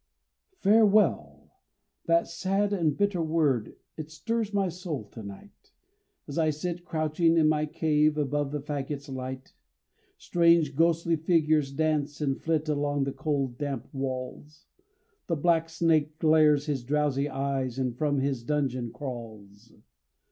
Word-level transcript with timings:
Farewell, 0.57 1.51
that 2.07 2.27
sad 2.27 2.73
and 2.73 2.97
bitter 2.97 3.21
word 3.21 3.75
It 3.97 4.09
stirs 4.09 4.51
my 4.51 4.67
soul 4.67 5.03
to 5.09 5.21
night, 5.21 5.71
As 6.27 6.39
I 6.39 6.49
sit 6.49 6.83
crouching 6.83 7.37
in 7.37 7.47
my 7.47 7.67
cave 7.67 8.17
Above 8.17 8.51
the 8.51 8.61
faggot's 8.63 9.09
light; 9.09 9.53
Strange, 10.17 10.75
ghostly 10.75 11.17
figures 11.17 11.71
dance 11.71 12.19
and 12.19 12.41
flit 12.41 12.67
Along 12.67 13.03
the 13.03 13.13
cold, 13.13 13.59
damp 13.59 13.89
walls; 13.93 14.65
The 15.27 15.35
black 15.35 15.69
snake 15.69 16.17
glares 16.17 16.65
his 16.65 16.83
drowsy 16.83 17.29
eyes, 17.29 17.77
And 17.77 17.95
from 17.95 18.17
his 18.21 18.41
dungeon 18.43 18.91
crawls. 18.91 19.71